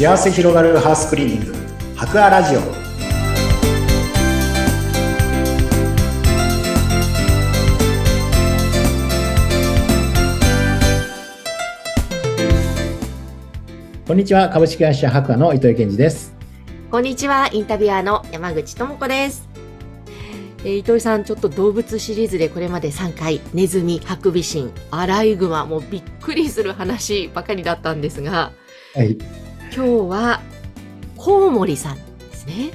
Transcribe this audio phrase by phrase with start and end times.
[0.00, 1.54] 幸せ広がるハウスクリーニング。
[1.94, 2.60] 博アラジオ。
[14.06, 14.48] こんにちは。
[14.48, 16.34] 株式会社博アの糸井健二です。
[16.90, 19.46] こんにちは、インタビュアーの山口智子です。
[20.64, 28.52] えー糸井さん、ちょっと動物シリーズでこれまで3回、ネズミ、ハクビシン、アライグマ、もうびっくりする話ばかりだったんですが、
[28.94, 29.18] はい
[29.74, 30.40] 今日は、
[31.16, 32.70] コウモリさんですね。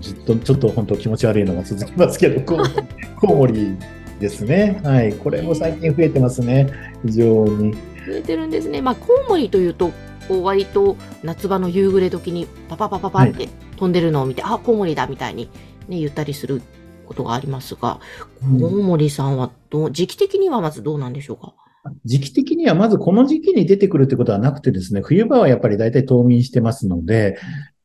[0.00, 2.40] ずっとちょっと本当気持ち悪いのが続きますけど
[3.20, 3.76] コウモリ
[4.18, 4.80] ですね。
[4.82, 5.12] はい。
[5.12, 6.68] これも最近増えてますね。
[7.04, 7.72] 非常に。
[7.72, 7.78] 増
[8.14, 8.80] えてるんですね。
[8.80, 9.92] まあ、コウモリというと、
[10.28, 15.50] こう割と夏場の夕暮れ時にパパパパパって飛んでるのを見て、あ、コウモリだみたいに
[15.88, 16.62] ね、言ったりする
[17.06, 18.00] ことがありますが、
[18.60, 21.52] コウモリさんはどう、時期的にはまずどうなんでしょうか？
[22.04, 27.38] 時期的にはまずこの時期に出てくるってことはなくてですね、冬場はやっぱり大体冬眠してますので、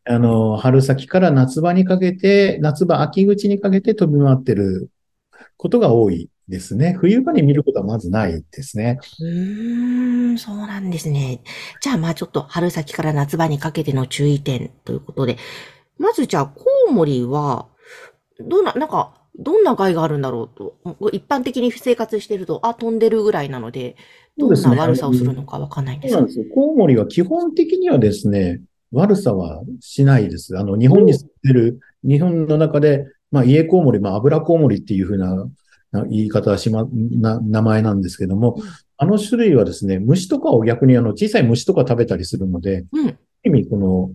[0.06, 4.90] あの、春先から夏場にかけて、夏場、秋口にかけて飛び回ってる
[5.58, 6.96] ことが多いですね。
[7.00, 9.00] 冬場に見ることはまずないですね。
[9.20, 11.42] うーん、そうなんですね。
[11.82, 15.38] じゃあまあちょっと春先から夏場にかけての注意点ということで、
[15.98, 17.68] まずじゃあコウモリは、
[18.40, 20.76] どんな、なんか、どんな害があるんだろうと、
[21.12, 23.96] 一般的に生活してると、あ、飛んでるぐらいなので、
[24.38, 26.46] どんな悪さをするのかわかんないんですがそうなんですよ。
[26.54, 30.58] コウモリは基本的にはですね、悪さはしないです。
[30.58, 35.48] あの、日本に住んでる、日本の中で、まあ、家コウモリ、まあ、油コウモリっていうふうな
[35.96, 38.62] な言い方はしま、な、名前なんですけども、
[38.98, 43.18] あの種類はですね、虫とかを逆にあの、小さい虫とか食べたりするので、うん。
[43.44, 44.12] 意味、この、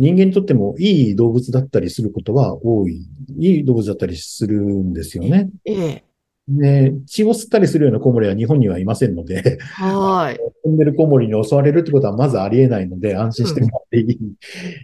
[0.00, 3.06] 人間にとってもいい動物だったりすることは多い、
[3.38, 5.50] いい動物だったりするんですよね。
[5.66, 6.04] ええ。
[6.48, 10.38] で、血を吸ったりするようなコウモリは日本にはいませんので、はーい。
[10.64, 14.18] 飛んでるコウモリに襲われるってことはまずありえないので、安心してもらっていい、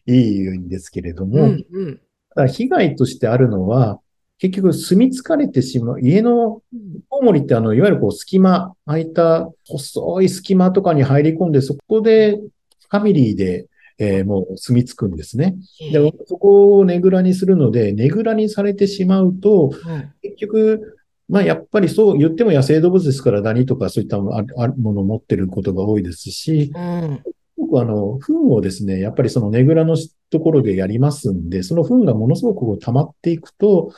[0.07, 2.01] いいんですけれどうも、ん、うん。
[2.35, 4.01] ただ被害としてあるのは、
[4.39, 6.61] 結局住み着かれてしまう、家の
[7.09, 13.67] コウモリってあの、いわゆるこう隙間、空いた細い隙間とかに入り込んで、そこでファミリーで、
[13.99, 15.57] えーもう住み着くんですね。
[15.81, 20.99] ええで、そこをねぐらにするので、ねぐらにされてしまうと、うん結局、
[21.29, 27.23] まあやっぱりそう言っても野生動物ですからダニとかそういったものを持ってることが多いですし、うん。
[27.57, 29.97] 僕はあの、糞をですね、やっぱりそのねぐらの
[30.31, 33.93] ところでやりますんで、その糞がものすごくこう溜まっていくと、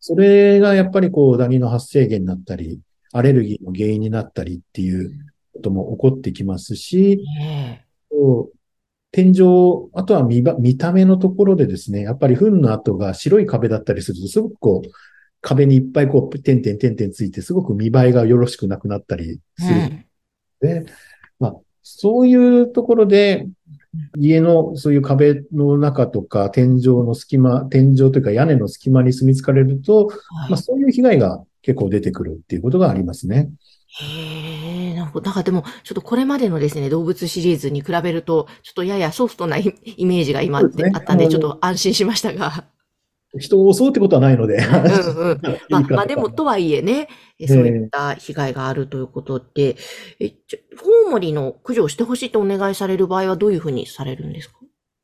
[0.00, 2.80] それがやっぱりこうダニの発生源になったり、
[3.12, 5.10] アレルギーの原因になったりっていう
[5.52, 7.84] ことも起こってきますし、ええ。
[9.12, 14.90] 天井、あとは見ば見た目のところでですね、やっぱり糞の跡が白い壁だったりすると、すごくこう、
[15.42, 20.06] 壁にいっぱいこう、点々点々ついて、すごく見栄えがよろしくなくなったりするうん
[20.60, 20.86] で、
[21.38, 23.46] まあ、そういうところで、
[24.16, 33.50] 家のそういう壁の中とか、天井の隙間、天井というか屋根の隙間に住み着かれると、はいまあ、そういう被害が結構出てくるっていうことがありますね。
[34.00, 35.26] へえ、なるほど。
[35.26, 42.64] だからでも、ちょっとこれまでのですね、動物シリーズに比べると、ちょっとややソフトなイイメージが今そうですねあったんで、ちょっと安心しましたが。
[43.38, 44.56] 人を襲うってことはないので。
[44.58, 45.40] うんうん。
[45.68, 47.08] まあ、いいかまあでも、とはいえね、
[47.38, 49.76] ええそういった被害があるということで、
[50.20, 54.61] え、ちょコウモリの駆除をしてほしいとお願いされる場合はどういうふうにされるんですか？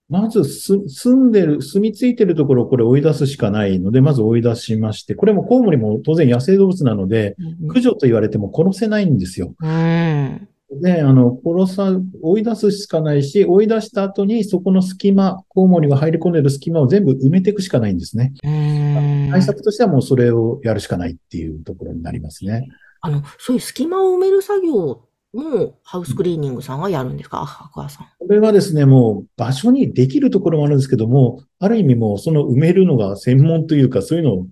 [0.09, 7.37] まずす、住んでる、住み着いてるところをこれ追い出すしかないので、まず追い出しまして、これもコウモリも当然野生動物なので、
[7.67, 9.55] 駆除と言われても殺せないんですよ。
[9.61, 10.49] うん。
[10.81, 18.33] で、あの、殺さ、追い出すしかないし、追い出した後にそこの隙間、コウモリが入り込んでる隙間を全部埋めていくしかないんですね。
[18.45, 19.29] うん。
[19.31, 22.69] 対策としてはもうそれをやるしかないっていうところになりますね。
[23.01, 27.45] あの、そういう隙間を埋める作業もハウスクリーニングさんがやるんですか？
[27.47, 28.07] 白川さん。
[28.19, 34.47] これはですね、もう場所にできるところもあるんですけども、ある意味もうその埋めるのが専門というか、そういうのを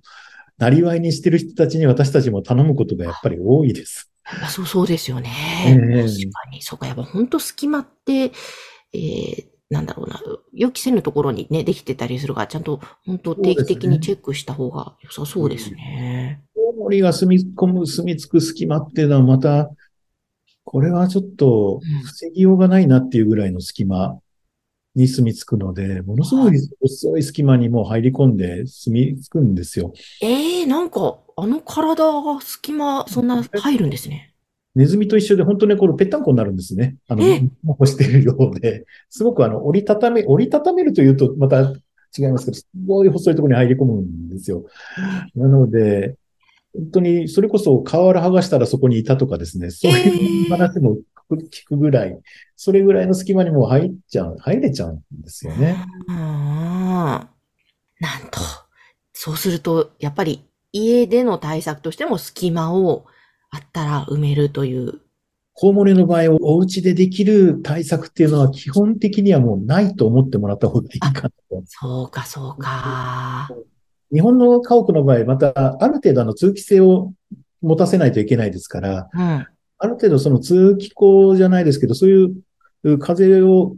[0.59, 4.11] なりわいにしてる人たちに私たちも頼むことがやっぱり多いです。
[4.43, 5.31] あそう、そうですよね。
[5.67, 5.75] ええ。
[5.77, 6.63] 確かに。
[6.63, 8.33] そうか、やっぱ本当隙間って、
[8.93, 10.21] えー、なんだろうな、
[10.53, 16.43] 予期せぬところにね、できてたりするから、ちゃんと本当定期的にチェックした方が良さそうですね。
[16.55, 19.71] コウモリが住み込む、住み着く隙間っていうのはまた、
[20.67, 24.19] これはちょっと防ぎようがないなっていうぐらいの隙間
[24.97, 29.93] に住み着くので、ものすごい細い隙間にもう入り込んで住み着くんですよ。
[30.21, 34.35] えー、なんか、あの体が隙間、そんな入るんですね。
[34.75, 36.97] ネズミと一緒で本当ね、これぺったんこになるんですね。
[37.09, 38.87] あのえ、干してるようで。
[39.09, 41.73] すごくあの、折りたため、折りたためるというとまた
[42.19, 44.65] 違いますけど、すごい細いところに入り込むんですよ。
[45.37, 46.17] なので、
[46.79, 50.97] 本当に、それこそ、瓦剥がしたらそこにいたとかですね、そういう話も
[51.29, 52.19] く、効くぐらい、
[52.57, 55.77] それぐらいの隙間にもう入っちゃう、入れちゃうんですよね。
[56.09, 56.17] うん。
[56.17, 57.29] なん
[58.31, 58.41] と。
[59.13, 63.07] そうすると、やっぱり家での対策としても隙間を
[63.51, 65.01] あったら埋めるという。
[65.55, 71.63] コウモリの場合、お家でできる対策っていうのは基本的にはもうないと思ってもらった方がいいかなと。
[71.65, 73.49] そうか、そうか。
[74.13, 77.13] 日本の家屋の場合、またある程度あの通気性を
[77.63, 79.47] 持たせないといけないですから、うん。
[79.79, 83.77] ある程度その通気口じゃないですけど、そういう風を、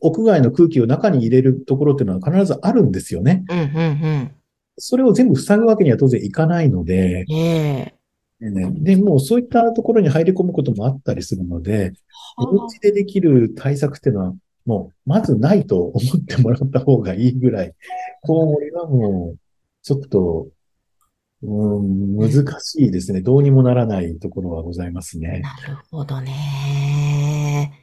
[0.00, 3.44] 屋外の空気を中に入れるところっていうのは必ずあるんですよね。
[3.48, 4.30] うん、うん、
[4.76, 7.36] それを全部塞ぐわけには当然いかないので、うん。
[7.36, 7.94] え
[8.40, 11.92] ねで、もうそういったところに入り込むこともあったりするので、
[12.38, 14.34] お家でできる対策っていうのは、
[14.64, 17.74] もう、まずないと思ってもらった方がいいぐらい、
[18.22, 19.38] コウモリはもう、
[19.82, 20.48] ちょっと、
[21.42, 22.30] うん、難
[22.60, 23.22] しいですね。
[23.22, 25.40] どうにもならないところはございますえね。
[25.40, 27.82] なるほどね。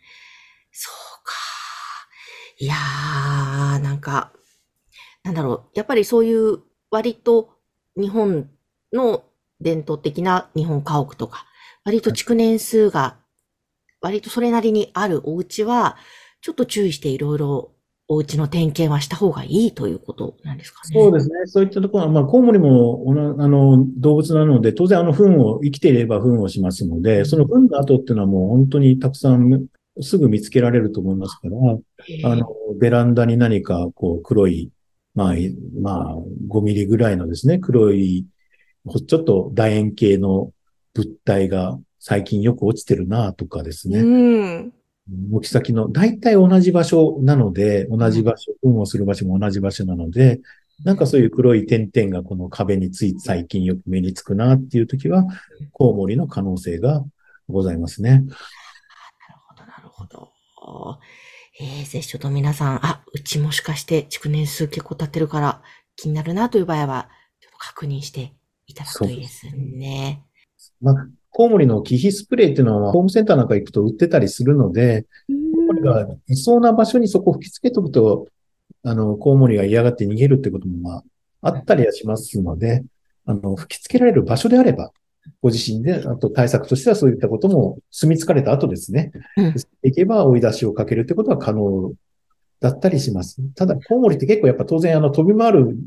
[0.71, 1.33] そうか。
[2.59, 4.31] いやー、なんか、
[5.23, 5.69] なんだろう。
[5.73, 6.59] やっぱりそういう
[6.91, 7.57] 割と
[7.99, 8.49] 日本
[8.93, 9.23] の
[9.59, 11.47] 伝統的な日本家屋とか、
[11.83, 13.17] 割と築年数が、
[14.01, 15.97] 割とそれなりにあるお家は、
[16.41, 17.71] ちょっと注意していろいろ
[18.09, 21.01] お家の点検はした方がいいということなんですかね。
[21.01, 21.35] そうですね。
[21.45, 23.03] そういったところは、まあ、コウモリも、
[23.37, 29.67] あの、動物なので、当然あの、糞を、生きていれば糞をしますので、その糞の後っていうのはもう本当にたくさん、
[29.99, 31.49] すぐ見つけられると思いますか
[32.23, 32.47] ら、あの、
[32.79, 34.71] ベランダに何か、こう、黒い、
[35.13, 36.15] まあ、いまあ、
[36.47, 38.25] 5ミリぐらいのですね、黒い、
[38.85, 40.53] ほちょっと楕円形の
[40.93, 44.73] 物体が最近よく落ちてるなとかですね、うん。
[45.09, 50.41] 軒先の、大体同じ場所なので、同じ場所、運をする場所も同じ場所なので、
[50.83, 55.25] なんかそういう黒い点々がこの壁について最近よく目につくなっていう時は、
[55.71, 57.03] コウモリの可能性が
[57.49, 58.11] ございますね。
[58.11, 58.25] なる
[59.47, 60.99] ほど、なるほど。
[61.59, 65.63] えー、ぜひちょっと皆さん、あ、うちもしかして築年数結構経ってるから
[65.95, 67.09] 気になるなという場合は、
[67.39, 68.33] ちょっと確認して
[68.67, 70.23] いただくといいですね。
[70.79, 71.07] まあ、
[71.37, 78.25] コウモリの気皮スプレーっていうのは、ホームセンターなんか行くと売ってたりするので、コウモリがいそうな場所にそこを吹き付けとくと、
[78.83, 81.03] あの、コウモリが嫌がって逃げるってことも、ま
[81.43, 82.83] あ、あったりはしますので、
[83.27, 84.91] あの、吹き付けられる場所であれば、
[85.39, 89.11] ご自身で、あと対策としてはそういったことも住み着かれた後ですね。
[89.37, 91.93] うんいけば追い出しをかけるってことは可能
[92.59, 93.39] だったりします。
[93.53, 95.77] ただ、コウモリって結構やっぱ当然あの飛び回る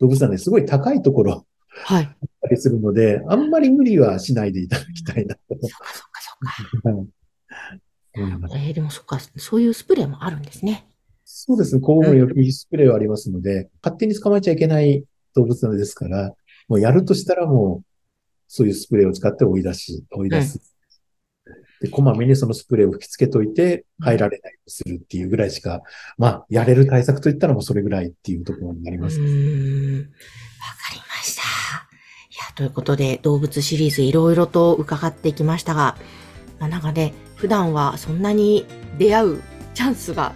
[0.00, 1.46] 動物なんですごい高いところ
[1.84, 2.16] はい。
[2.42, 7.06] たりするので、あんまり無理はしないでいただきたいなとそっかそっかそっか。
[8.58, 10.86] えー、でもそっか、そういうスプレーもあるんですね。
[11.24, 11.80] そうですね。
[11.80, 15.04] コウモリのピースプレーはありますので、勝手に捕まえちゃいけない
[15.34, 16.34] 動物なんですから、
[16.68, 17.84] もうやるとしたらもう、
[18.48, 20.60] そういうスプレーを使って追い出し、追い出す。
[21.80, 25.82] で、こまめにそのスプレーを吹き付けといて、入られないようにするっていうぐらいしか、
[26.18, 29.18] まあ、やれる対策といったらもうそれぐらいっていうところになりうます。
[29.18, 29.36] わかり
[31.22, 31.42] ました。
[31.42, 35.96] いや、ということで、動物シリーズいろいろと伺ってきましたが、
[36.58, 38.66] まあ、なんかね、普段はそんなに
[38.98, 39.42] 出会う
[39.74, 40.32] チャンスが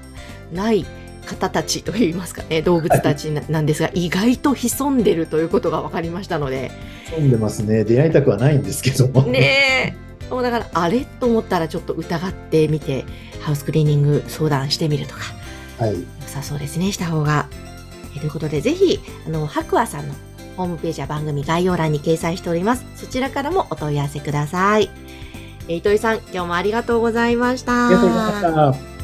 [0.53, 0.87] ない
[1.25, 6.71] 方たちといいますかね、動物たちななんですが、意外と潜んでるということが分かりましたので、
[7.11, 7.85] 飛んでますね。
[7.85, 9.23] 出会いたくはないんですけども。
[9.23, 9.97] ね
[10.31, 10.31] え。
[10.31, 13.05] もうだから、あれと思ったらちょっと疑ってみて、
[13.40, 15.21] ハウスクリーニング相談してみるとか、
[15.78, 15.95] はい。
[15.95, 17.49] 良さそうですね、した方が。
[18.16, 20.14] えということで、ぜひ、あの、白亜さんの
[20.57, 22.85] ホームページは番組概要欄に掲載しております。
[22.97, 24.91] そちらからもお問い合わせください。
[25.69, 27.89] えー糸井さん、今日もありがとうございました。
[27.89, 28.96] ありがとうございました。